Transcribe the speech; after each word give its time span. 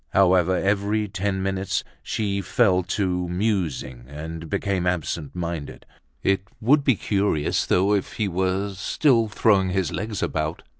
However, 0.13 0.55
every 0.57 1.07
ten 1.07 1.43
minutes, 1.43 1.83
she 2.01 2.41
fell 2.41 2.81
to 2.81 3.29
musing 3.29 4.05
and 4.07 4.49
became 4.49 4.87
absent 4.87 5.35
minded. 5.35 5.85
It 6.23 6.41
would 6.59 6.83
be 6.83 6.95
curious 6.95 7.67
though, 7.67 7.93
if 7.93 8.13
he 8.13 8.27
were 8.27 8.73
still 8.73 9.27
throwing 9.27 9.69
his 9.69 9.91
legs 9.93 10.23
about. 10.23 10.63